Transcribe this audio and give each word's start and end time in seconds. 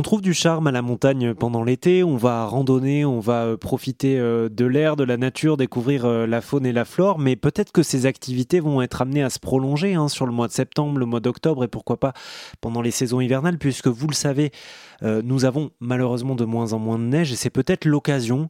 On 0.00 0.02
trouve 0.02 0.22
du 0.22 0.32
charme 0.32 0.66
à 0.66 0.72
la 0.72 0.80
montagne 0.80 1.34
pendant 1.34 1.62
l'été, 1.62 2.02
on 2.02 2.16
va 2.16 2.46
randonner, 2.46 3.04
on 3.04 3.20
va 3.20 3.44
euh, 3.44 3.58
profiter 3.58 4.18
euh, 4.18 4.48
de 4.48 4.64
l'air, 4.64 4.96
de 4.96 5.04
la 5.04 5.18
nature, 5.18 5.58
découvrir 5.58 6.06
euh, 6.06 6.26
la 6.26 6.40
faune 6.40 6.64
et 6.64 6.72
la 6.72 6.86
flore, 6.86 7.18
mais 7.18 7.36
peut-être 7.36 7.70
que 7.70 7.82
ces 7.82 8.06
activités 8.06 8.60
vont 8.60 8.80
être 8.80 9.02
amenées 9.02 9.22
à 9.22 9.28
se 9.28 9.38
prolonger 9.38 9.92
hein, 9.92 10.08
sur 10.08 10.24
le 10.24 10.32
mois 10.32 10.48
de 10.48 10.52
septembre, 10.52 10.98
le 10.98 11.04
mois 11.04 11.20
d'octobre 11.20 11.64
et 11.64 11.68
pourquoi 11.68 12.00
pas 12.00 12.14
pendant 12.62 12.80
les 12.80 12.92
saisons 12.92 13.20
hivernales, 13.20 13.58
puisque 13.58 13.88
vous 13.88 14.08
le 14.08 14.14
savez, 14.14 14.52
nous 15.02 15.44
avons 15.44 15.70
malheureusement 15.80 16.34
de 16.34 16.44
moins 16.44 16.72
en 16.72 16.78
moins 16.78 16.98
de 16.98 17.04
neige 17.04 17.32
et 17.32 17.36
c'est 17.36 17.50
peut-être 17.50 17.84
l'occasion 17.84 18.48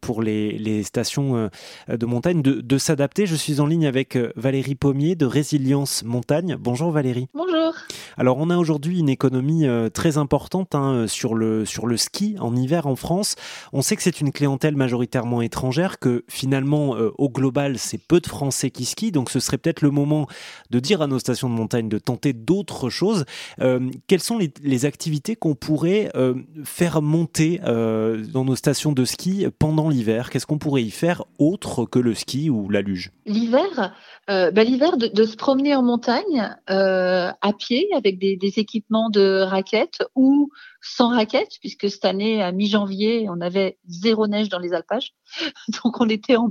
pour 0.00 0.22
les, 0.22 0.82
stations 0.82 1.50
de 1.88 2.06
montagne 2.06 2.42
de, 2.42 2.60
de 2.60 2.78
s'adapter. 2.78 3.26
Je 3.26 3.34
suis 3.34 3.60
en 3.60 3.66
ligne 3.66 3.86
avec 3.86 4.18
Valérie 4.36 4.74
Pommier 4.74 5.14
de 5.14 5.26
Résilience 5.26 6.04
Montagne. 6.04 6.56
Bonjour 6.58 6.90
Valérie. 6.90 7.28
Bonjour. 7.34 7.74
Alors 8.16 8.38
on 8.38 8.50
a 8.50 8.56
aujourd'hui 8.56 9.00
une 9.00 9.08
économie 9.08 9.66
très 9.92 10.18
importante 10.18 10.66
Hein, 10.76 11.06
sur, 11.06 11.34
le, 11.34 11.64
sur 11.64 11.86
le 11.86 11.96
ski 11.96 12.36
en 12.38 12.54
hiver 12.54 12.86
en 12.86 12.96
France. 12.96 13.34
On 13.72 13.82
sait 13.82 13.96
que 13.96 14.02
c'est 14.02 14.20
une 14.20 14.32
clientèle 14.32 14.76
majoritairement 14.76 15.42
étrangère, 15.42 15.98
que 15.98 16.24
finalement, 16.28 16.96
euh, 16.96 17.12
au 17.18 17.28
global, 17.28 17.78
c'est 17.78 17.98
peu 17.98 18.20
de 18.20 18.26
Français 18.26 18.70
qui 18.70 18.84
skient. 18.84 19.12
Donc 19.12 19.30
ce 19.30 19.40
serait 19.40 19.58
peut-être 19.58 19.82
le 19.82 19.90
moment 19.90 20.26
de 20.70 20.80
dire 20.80 21.02
à 21.02 21.06
nos 21.06 21.18
stations 21.18 21.48
de 21.48 21.54
montagne 21.54 21.88
de 21.88 21.98
tenter 21.98 22.32
d'autres 22.32 22.90
choses. 22.90 23.24
Euh, 23.60 23.90
quelles 24.06 24.20
sont 24.20 24.38
les, 24.38 24.84
activités 24.86 25.36
qu'on 25.36 25.54
pourrait 25.54 25.75
euh, 25.84 26.34
faire 26.64 27.02
monter 27.02 27.58
dans 27.58 28.44
nos 28.44 28.56
stations 28.56 28.92
de 28.92 29.04
ski 29.04 29.46
pendant 29.58 29.88
l'hiver? 29.88 30.30
Qu'est-ce 30.30 30.46
qu'on 30.46 30.58
pourrait 30.58 30.82
y 30.82 30.90
faire 30.90 31.24
autre 31.38 31.84
que 31.84 31.98
le 31.98 32.14
ski 32.14 32.50
ou 32.50 32.68
la 32.68 32.82
luge? 32.82 33.12
L'hiver, 33.26 33.94
bah, 34.28 34.64
l'hiver 34.64 34.96
de, 34.96 35.24
se 35.24 35.36
promener 35.36 35.74
en 35.74 35.82
montagne 35.82 36.54
à 36.66 37.52
pied 37.58 37.88
avec 37.94 38.18
des, 38.18 38.38
équipements 38.56 39.10
de 39.10 39.40
raquettes 39.42 40.02
ou 40.14 40.50
sans 40.80 41.08
raquettes, 41.08 41.58
puisque 41.60 41.90
cette 41.90 42.04
année, 42.04 42.42
à 42.42 42.52
mi-janvier, 42.52 43.26
on 43.28 43.40
avait 43.40 43.78
zéro 43.88 44.26
neige 44.28 44.48
dans 44.48 44.60
les 44.60 44.72
alpages, 44.72 45.14
donc 45.82 46.00
on 46.00 46.08
était 46.08 46.36
en. 46.36 46.48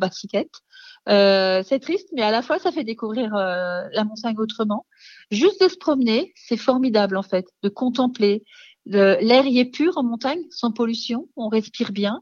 Euh, 1.08 1.62
c'est 1.64 1.80
triste, 1.80 2.10
mais 2.14 2.24
à 2.24 2.32
la 2.32 2.42
fois, 2.42 2.60
ça 2.60 2.72
fait 2.72 2.84
découvrir 2.84 3.36
euh, 3.36 3.84
la 3.92 4.04
montagne 4.04 4.36
autrement. 4.38 4.86
Juste 5.32 5.62
de 5.62 5.70
se 5.70 5.78
promener, 5.78 6.34
c'est 6.36 6.58
formidable 6.58 7.18
en 7.18 7.24
fait, 7.24 7.46
de 7.64 7.70
contempler. 7.70 8.44
L'air 8.86 9.46
y 9.46 9.60
est 9.60 9.72
pur 9.72 9.98
en 9.98 10.04
montagne, 10.04 10.44
sans 10.52 10.72
pollution, 10.72 11.28
on 11.36 11.50
respire 11.50 11.92
bien. 11.92 12.22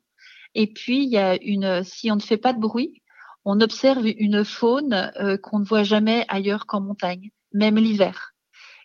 Et 0.56 0.68
puis, 0.68 1.04
il 1.04 1.10
y 1.10 1.18
a 1.18 1.38
une, 1.42 1.84
si 1.84 2.12
on 2.12 2.16
ne 2.16 2.22
fait 2.22 2.38
pas 2.38 2.54
de 2.54 2.60
bruit, 2.60 3.02
on 3.46 3.60
observe 3.60 4.06
une 4.06 4.46
faune 4.46 5.12
euh, 5.20 5.38
qu'on 5.38 5.60
ne 5.60 5.66
voit 5.66 5.84
jamais 5.84 6.26
ailleurs 6.30 6.66
qu'en 6.66 6.80
montagne, 6.80 7.32
même 7.52 7.78
l'hiver 7.78 8.34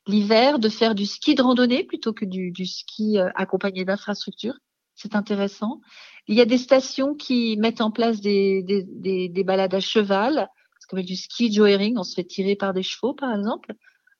l'hiver 0.08 0.58
de 0.58 0.68
faire 0.68 0.94
du 0.94 1.06
ski 1.06 1.36
de 1.36 1.42
randonnée 1.42 1.84
plutôt 1.84 2.12
que 2.12 2.24
du, 2.24 2.66
ski 2.66 3.18
euh, 3.18 3.28
accompagné 3.36 3.84
d'infrastructures. 3.84 4.58
C'est 4.94 5.14
intéressant. 5.14 5.80
Il 6.26 6.34
y 6.34 6.40
a 6.40 6.44
des 6.44 6.58
stations 6.58 7.14
qui 7.14 7.56
mettent 7.58 7.80
en 7.80 7.92
place 7.92 8.20
des, 8.20 8.64
des, 8.64 9.44
balades 9.44 9.74
à 9.74 9.80
cheval, 9.80 10.48
ce 10.80 10.86
qu'on 10.88 10.96
appelle 10.96 11.06
du 11.06 11.14
ski 11.14 11.52
joering. 11.52 11.96
On 11.96 12.02
se 12.02 12.14
fait 12.14 12.24
tirer 12.24 12.56
par 12.56 12.74
des 12.74 12.82
chevaux, 12.82 13.14
par 13.14 13.32
exemple. 13.32 13.74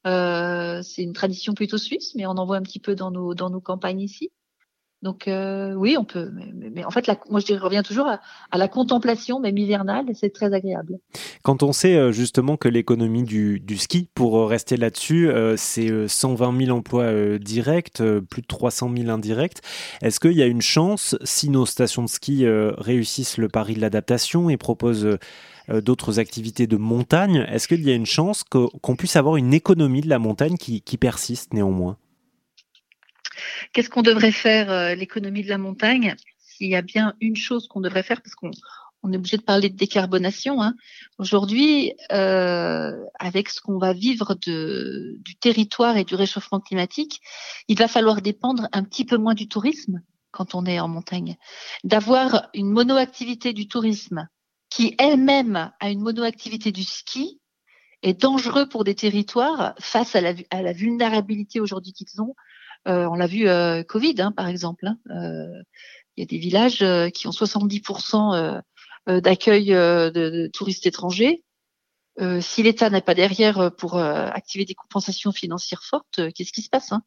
Euh, 0.07 0.81
c'est 0.83 1.03
une 1.03 1.13
tradition 1.13 1.55
plutôt 1.55 1.79
suisse, 1.79 2.15
mais 2.17 2.27
on 2.27 2.31
en 2.33 2.47
voit 2.47 2.57
un 2.57 2.63
petit 2.63 2.81
peu 2.81 2.95
dans 2.95 3.11
nos, 3.11 3.35
dans 3.35 3.51
nos 3.51 3.61
campagnes 3.61 4.01
ici. 4.01 4.31
Donc 5.01 5.29
euh, 5.29 5.75
oui, 5.75 5.97
on 5.97 6.05
peut. 6.05 6.33
Mais, 6.75 6.85
en 6.85 6.91
fait, 6.91 7.07
la, 7.07 7.17
moi 7.31 7.39
je 7.39 7.55
reviens 7.55 7.85
toujours 7.85 8.09
à, 8.09 8.59
la 8.59 8.67
contemplation, 8.67 9.39
même 9.39 9.57
hivernale, 9.57 10.11
et 10.11 10.15
c'est 10.15 10.31
très 10.31 10.53
agréable. 10.53 10.99
Quand 11.45 11.63
on 11.63 11.73
sait 11.73 11.95
euh, 11.95 12.11
justement 12.11 12.57
que 12.57 12.69
l'économie 12.69 13.23
du, 13.23 13.79
ski, 13.79 14.11
pour 14.15 14.49
rester 14.49 14.77
là-dessus, 14.77 15.31
c'est 15.57 16.09
120 16.09 16.65
000 16.65 16.77
emplois 16.77 17.39
directs, 17.39 18.03
plus 18.29 18.43
de 18.43 18.47
300 18.49 18.91
000 18.97 19.09
indirects, 19.09 19.59
est-ce 20.03 20.19
qu'il 20.19 20.33
y 20.33 20.43
a 20.43 20.47
une 20.47 20.63
chance, 20.63 21.17
si 21.23 21.49
nos 21.49 21.65
stations 21.65 22.03
de 22.03 22.09
ski 22.09 22.45
réussissent 22.49 23.39
le 23.39 23.49
pari 23.49 23.75
de 23.75 23.81
l'adaptation 23.81 24.51
et 24.51 24.57
proposent 24.57 25.17
d'autres 25.69 26.19
activités 26.19 26.67
de 26.67 26.77
montagne, 26.77 27.47
est-ce 27.49 27.69
qu'il 27.69 27.83
y 27.83 27.91
a 27.91 27.95
une 27.95 28.07
chance 28.07 28.45
qu'on 28.45 28.97
puisse 28.97 29.17
avoir 29.17 29.37
une 29.37 29.55
économie 29.55 30.01
de 30.01 30.09
la 30.09 30.19
montagne 30.19 30.57
qui 30.57 30.97
persiste 30.99 31.53
néanmoins? 31.53 31.99
Qu'est-ce 33.73 33.91
qu'on 33.91 34.03
devrait 34.03 34.33
faire, 34.33 34.71
euh, 34.71 34.95
l'économie 34.95 35.43
de 35.43 35.49
la 35.49 35.59
montagne? 35.59 36.15
S'il 36.39 36.69
y 36.69 36.77
a 36.77 36.83
bien 36.83 37.15
une 37.21 37.37
chose 37.37 37.69
qu'on 37.69 37.81
devrait 37.81 38.03
faire, 38.03 38.23
parce 38.23 38.35
qu'on 38.35 38.51
on 39.05 39.13
est 39.13 39.17
obligé 39.17 39.37
de 39.37 39.43
parler 39.43 39.69
de 39.69 39.77
décarbonation. 39.77 40.61
Hein. 40.61 40.75
Aujourd'hui, 41.19 41.93
euh, 42.11 42.93
avec 43.21 43.49
ce 43.49 43.61
qu'on 43.61 43.79
va 43.79 43.93
vivre 43.93 44.35
du 44.35 45.37
territoire 45.37 45.97
et 45.97 46.03
du 46.03 46.17
réchauffement 46.17 46.59
climatique, 46.59 47.21
il 47.69 47.79
va 47.79 47.87
falloir 47.87 48.21
dépendre 48.23 48.67
un 48.73 48.83
petit 48.83 49.05
peu 49.05 49.17
moins 49.17 49.35
du 49.35 49.47
tourisme 49.47 50.03
quand 50.33 50.57
on 50.57 50.67
est 50.67 50.81
en 50.81 50.89
montagne. 50.89 51.37
D'avoir 51.85 52.49
une 52.55 52.71
monoactivité 52.71 53.53
du 53.53 53.69
tourisme 53.69 54.29
qui 54.71 54.95
elle-même 54.99 55.73
a 55.81 55.91
une 55.91 56.01
monoactivité 56.01 56.73
du 56.73 56.85
ski 56.85 57.41
est 58.03 58.21
dangereux 58.21 58.69
pour 58.69 58.85
des 58.85 58.95
territoires 58.95 59.75
face 59.81 60.15
à 60.15 60.21
la, 60.21 60.73
vulnérabilité 60.73 61.61
aujourd'hui 61.61 61.93
qu'ils 61.93 62.21
ont 62.21 62.35
euh, 62.87 63.07
on 63.07 63.15
l'a 63.15 63.27
vu 63.27 63.49
euh, 63.49 63.83
Covid, 63.83 64.15
hein, 64.19 64.33
par 64.33 64.49
exemple. 64.49 64.87
Hein. 64.87 64.99
Euh, 65.11 65.63
il 66.17 66.21
y 66.21 66.23
a 66.23 66.27
des 66.27 66.39
villages 66.39 66.85
qui 67.13 67.27
ont 67.29 67.33
70% 67.33 68.63
d'accueil 69.07 69.67
de, 69.67 70.51
touristes 70.53 70.85
étrangers. 70.85 71.45
si 72.41 72.63
l'État 72.65 72.91
n'est 72.91 73.01
pas 73.03 73.15
derrière 73.15 73.71
pour 73.77 73.99
activer 73.99 74.65
des 74.65 74.75
compensations 74.75 75.31
financières 75.31 75.85
fortes, 75.85 76.33
qu'est-ce 76.35 76.53
qui 76.53 76.63
se 76.63 76.71
passe 76.71 76.91
hein? 76.91 77.05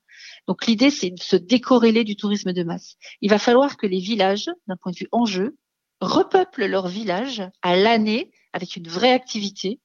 Donc 0.47 0.65
l'idée, 0.65 0.91
c'est 0.91 1.09
de 1.09 1.19
se 1.19 1.35
décorréler 1.35 2.05
du 2.05 2.15
tourisme 2.15 2.53
de 2.53 2.63
masse. 2.63 2.95
Il 3.19 3.29
va 3.29 3.37
falloir 3.37 3.75
que 3.75 3.85
les 3.85 3.99
villages, 3.99 4.49
d'un 4.67 4.77
point 4.77 4.93
de 4.93 4.97
vue 4.97 5.09
enjeu, 5.11 5.57
repeuplent 6.01 6.65
leurs 6.65 6.87
villages 6.87 7.43
à 7.61 7.75
l'année 7.75 8.31
avec 8.53 8.75
une 8.75 8.87
vraie 8.87 9.13
activité, 9.13 9.79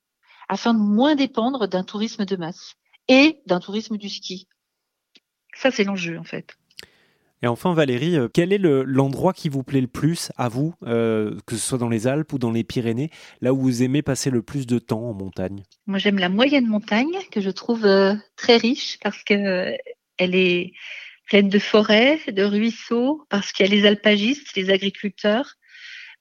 afin 0.48 0.74
de 0.74 0.80
moins 0.80 1.14
dépendre 1.14 1.68
d'un 1.68 1.84
tourisme 1.84 2.24
de 2.24 2.36
masse 2.36 2.74
et 3.08 3.40
d'un 3.46 3.60
tourisme 3.60 3.96
du 3.96 4.08
ski. 4.08 4.48
Ça, 5.54 5.70
c'est 5.70 5.84
l'enjeu, 5.84 6.18
en 6.18 6.24
fait. 6.24 6.56
Et 7.42 7.46
enfin, 7.46 7.74
Valérie, 7.74 8.16
euh, 8.16 8.28
quel 8.32 8.52
est 8.52 8.58
l'endroit 8.58 9.34
qui 9.34 9.48
vous 9.48 9.62
plaît 9.62 9.82
le 9.82 9.86
plus 9.86 10.32
à 10.36 10.48
vous, 10.48 10.74
euh, 10.84 11.36
que 11.46 11.54
ce 11.56 11.68
soit 11.68 11.78
dans 11.78 11.88
les 11.88 12.06
Alpes 12.06 12.32
ou 12.32 12.38
dans 12.38 12.50
les 12.50 12.64
Pyrénées, 12.64 13.10
là 13.42 13.52
où 13.52 13.60
vous 13.60 13.82
aimez 13.82 14.02
passer 14.02 14.30
le 14.30 14.42
plus 14.42 14.66
de 14.66 14.78
temps 14.78 15.02
en 15.02 15.12
montagne? 15.12 15.62
Moi, 15.86 15.98
j'aime 15.98 16.18
la 16.18 16.30
moyenne 16.30 16.66
montagne, 16.66 17.18
que 17.30 17.40
je 17.40 17.50
trouve 17.50 17.84
euh, 17.84 18.14
très 18.36 18.56
riche 18.56 18.98
parce 19.02 19.22
que 19.22 19.76
elle 20.18 20.34
est 20.34 20.72
pleine 21.28 21.48
de 21.48 21.58
forêts, 21.58 22.20
de 22.28 22.42
ruisseaux, 22.42 23.26
parce 23.28 23.52
qu'il 23.52 23.66
y 23.66 23.68
a 23.68 23.74
les 23.74 23.86
alpagistes, 23.86 24.56
les 24.56 24.70
agriculteurs, 24.70 25.56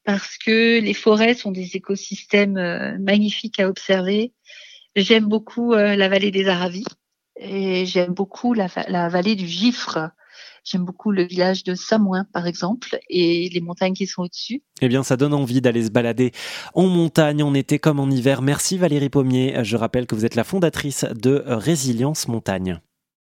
parce 0.05 0.37
que 0.37 0.79
les 0.79 0.93
forêts 0.93 1.33
sont 1.33 1.51
des 1.51 1.75
écosystèmes 1.75 2.97
magnifiques 2.99 3.59
à 3.59 3.67
observer. 3.67 4.33
J'aime 4.95 5.25
beaucoup 5.25 5.73
la 5.73 6.07
vallée 6.07 6.31
des 6.31 6.47
Aravis 6.47 6.85
et 7.37 7.85
j'aime 7.85 8.13
beaucoup 8.13 8.53
la, 8.53 8.67
vallée 9.09 9.35
du 9.35 9.47
Gifre. 9.47 10.09
J'aime 10.63 10.83
beaucoup 10.83 11.11
le 11.11 11.23
village 11.23 11.63
de 11.63 11.75
Samoin, 11.75 12.25
par 12.33 12.47
exemple, 12.47 12.97
et 13.07 13.49
les 13.49 13.61
montagnes 13.61 13.93
qui 13.93 14.07
sont 14.07 14.23
au-dessus. 14.23 14.63
Eh 14.81 14.87
bien, 14.87 15.03
ça 15.03 15.15
donne 15.15 15.33
envie 15.33 15.61
d'aller 15.61 15.83
se 15.83 15.91
balader 15.91 16.31
en 16.73 16.87
montagne, 16.87 17.43
en 17.43 17.53
été 17.53 17.77
comme 17.77 17.99
en 17.99 18.09
hiver. 18.09 18.41
Merci 18.41 18.77
Valérie 18.77 19.09
Pommier. 19.09 19.63
Je 19.63 19.77
rappelle 19.77 20.07
que 20.07 20.15
vous 20.15 20.25
êtes 20.25 20.35
la 20.35 20.43
fondatrice 20.43 21.05
de 21.13 21.43
Résilience 21.45 22.27
Montagne. 22.27 22.79